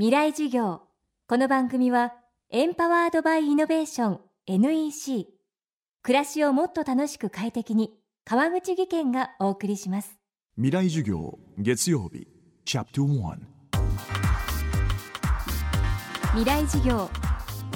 [0.00, 0.80] 未来授業。
[1.28, 2.14] この番組は
[2.48, 5.26] エンパワードバイイノベーション NEC
[6.02, 7.90] 暮らしをもっと楽しく快適に
[8.24, 10.18] 川口義賢がお送りします。
[10.56, 12.26] 未来授業月曜日
[12.64, 13.36] チャプト1
[16.32, 17.10] 未来授業。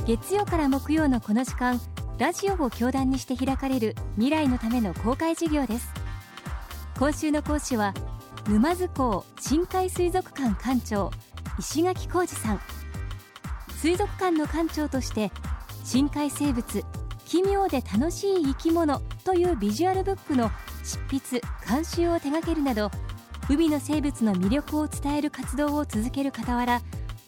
[0.07, 1.79] 月曜から木曜のこの時間
[2.17, 5.89] ラジオを教壇にして開かれる未来のための公開授業です。
[6.99, 7.93] 今週の講師は
[8.49, 11.11] 沼津港深海水族館館長
[11.59, 12.61] 石垣浩二さん。
[13.85, 15.31] 水族館の館長として
[15.85, 16.83] 深海生物
[17.27, 20.51] 奇妙で楽しい生き物というビジュアルブックの
[20.83, 22.91] 執筆監修を手掛けるなど
[23.51, 26.81] 海の生物の魅力を伝える活動を続ける傍ら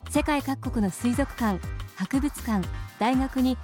[0.08, 1.60] 世界各国の水族館
[1.96, 2.66] 博物館
[2.98, 3.58] 大学に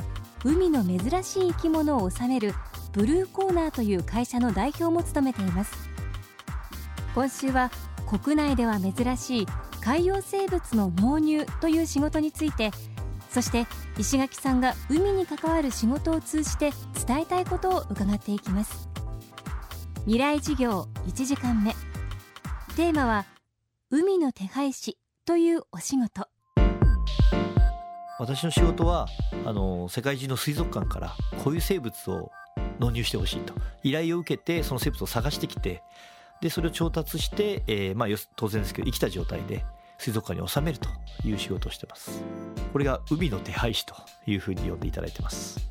[0.45, 2.53] 海の珍しい生き物を収める
[2.93, 5.89] ブルーコーナーという会社の代表も務めています。
[7.15, 7.71] 今週は
[8.07, 9.47] 国内では珍しい
[9.85, 12.71] 海洋生物の納入という仕事について
[13.33, 13.67] そして
[13.99, 16.71] 石垣さんが海に関わる仕事を通じて
[17.07, 18.91] 伝えたいことを伺っていきます。
[20.05, 21.73] 未来事業1時間目。
[22.77, 23.25] テーマは
[23.91, 26.29] 海の手配師というお仕事。
[28.19, 29.09] 私の仕事は
[29.47, 32.31] あの世界中の水族館からこういう生物を
[32.79, 33.55] 納入してほしいと。
[33.83, 35.83] 依頼を受けてその生物を探してきて
[36.43, 39.65] でそれを調達して、えーまあ、当然ですけど生きた状態で
[40.03, 40.89] 水族館に収めると
[41.25, 42.21] いう仕事をしてます。
[42.73, 43.95] これが海の手配師と
[44.27, 45.71] いうふうに呼んでいただいてます。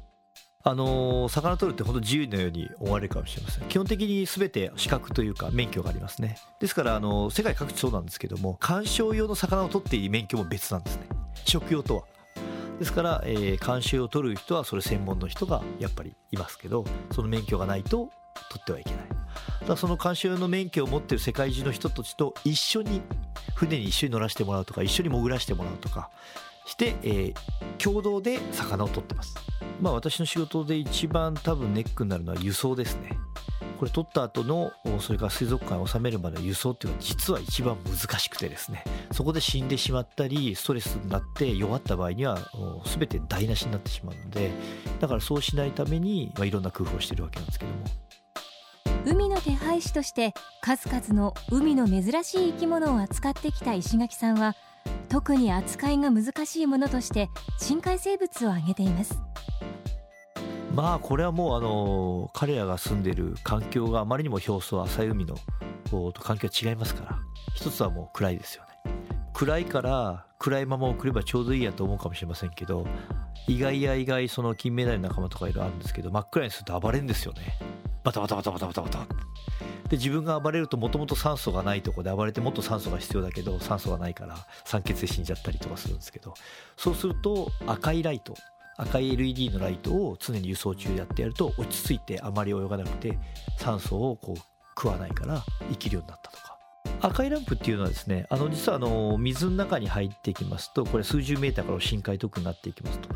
[0.63, 3.67] あのー、魚取るって本当自由のように思われるかもしれません。
[3.67, 6.37] 基本的に全て資格というか免許がありますね。
[6.61, 11.03] ですからあのー、世界各地そうなんですけども観賞用の魚を取っていい免許も別なんですね。
[11.43, 12.03] 食用とは。
[12.79, 18.09] ですから、えー、監修を取る人はそれ専門の人がやっぱりいますけどその免許がないと
[18.49, 19.00] 取ってはいけない。
[19.67, 23.01] だその監修の免許を持ってる世界中の人たちと一緒に
[23.55, 26.09] 船に一緒に乗らせてもらうとか一緒に潜らせてもらうとか
[26.65, 27.33] して、えー、
[27.77, 29.35] 共同で魚を取ってます。
[29.81, 33.17] まあ私の仕事で一番多分ネックになるのは輸送ですね。
[33.77, 38.83] これ取った後のそれから水族館を収めるまでの輸送っていうのは実は一番難しくてですね。
[39.11, 42.37] そこで死んでしまったりストレスになって弱った場合には
[42.85, 44.51] 全て台無しになってしまうので
[44.99, 48.10] だからそうしないために、まあ、いろんな工夫をしてるわけなんですけども。
[49.81, 54.55] の手配師として数々の海の珍しい生き物を扱ってきた石垣さんは
[55.09, 59.19] 特に扱いが難しいものとして深海生物を挙げています。
[60.73, 65.35] まあこれはもうあの彼らが住んでいる環境があまりにも表層浅い海の
[65.89, 67.19] と環境は違いますから。
[67.53, 68.69] 一つはもう暗いですよね。
[69.33, 72.87] 暗いから暗いまま送ればちょうどいいやと思うかもしれませんけど
[73.47, 77.59] 意外や意外その金メダル仲間とかいろいろあるんですけど真っ暗にすると暴れるんですよね。
[78.03, 79.05] バタバタバタバタバタバタ。
[79.87, 84.35] で自分が暴れるともともと酸素がないとこで暴れてもっと酸素が必要だけど酸素がないから
[84.65, 86.33] 酸欠で死んじゃったりとかするんですけど。
[86.75, 88.35] そうすると赤いライト
[88.77, 93.19] 赤い LED のライトを常に輸送中でやってやると落ち着いてあまり泳がなくて
[93.59, 94.41] 酸素をこう
[94.75, 96.20] 食わないから生きるようになった
[97.01, 103.09] 赤いランプっていうのはですねあの実はあの水の中に入っていきますとこれ数十メーターから深海特になっていきますと。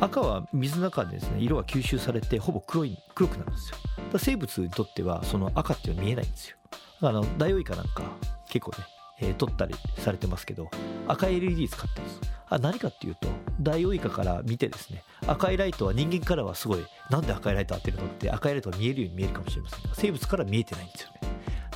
[0.00, 3.76] 赤は水の中でですね色が吸収されてほぼ黒い黒くなるんですよ。
[4.12, 6.56] だ生物にとってはその赤っていうのは見えないんですよ。
[7.00, 8.02] あのダイオウイカなんか
[8.48, 8.78] 結構ね、
[9.20, 10.68] えー、撮ったりされてますけど
[11.06, 12.20] 赤い LED 使ってます。
[12.50, 13.28] あ何かっていうと
[13.60, 21.17] ダイオウイカから見てですね赤いライトは人間からはすごいなんで赤いライト当てるのって赤いライトが見えるように見えるかもしれませんが生物から見えてないんですよね。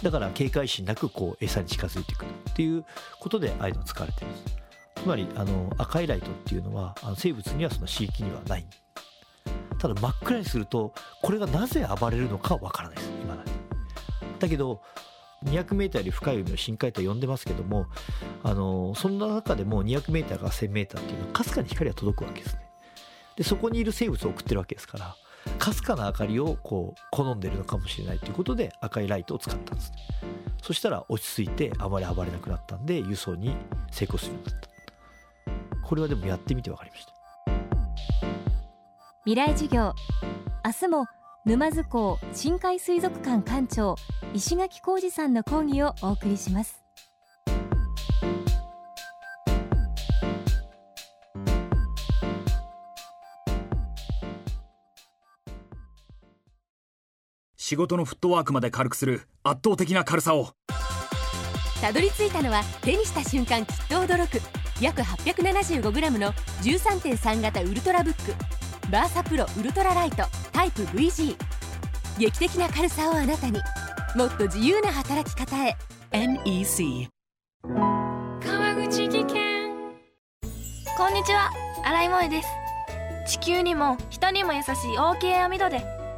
[0.03, 2.85] だから警戒心なくこう餌に近づいてくるっていう
[3.21, 4.45] ことでああいうの使われてるんです。
[4.97, 8.67] つまりあの赤いライトっていうのはあの生物にはその刺激にはない
[9.79, 10.93] ただ真っ暗にすると
[11.23, 13.11] これがなぜ暴れるのかわからないです。
[13.23, 13.51] 今だに。
[14.39, 14.81] だけど
[15.45, 17.87] 200m より深い海を深海と呼んでますけども
[18.45, 22.63] あのそんな中でも 200m から 1000m っていうのはかすかに光が届くわけですね。
[23.37, 25.17] でそこにいる生物を送ってるわけですから
[25.59, 29.93] かすかな明かりをこう好んでるのかもしれないということで赤いライトを使ったんです。
[30.63, 33.57] そしたら落ち着いてあまり暴れなくなったんで輸送に
[33.91, 34.69] 成功するようになった。
[35.87, 37.13] これはでもやってみて分かりました。
[39.25, 39.93] 未来授業
[40.65, 41.07] 明日も
[41.45, 43.97] 沼津港深海水族館館長
[44.33, 46.82] 石垣浩二さんの講義をお送りします。
[57.73, 60.51] 仕事のフットワークまで軽くする圧倒的な軽さを。
[61.81, 64.43] たどり着いたのは手にした瞬間きっと驚く。
[64.79, 66.33] 約 875g の
[66.63, 68.35] 13.3型ウルトラブック。
[68.91, 70.25] バーサプロウルトラライト。
[70.53, 71.35] タイプ VG
[72.19, 73.59] 劇的な軽さをあなたに。
[74.17, 75.75] もっと自由な働き方へ。
[76.11, 77.09] NEC
[77.63, 77.69] こ
[81.09, 81.51] んにちは。
[81.87, 82.49] 新井萌です。
[83.39, 86.02] 地球にも人にも優しい OK 網戸で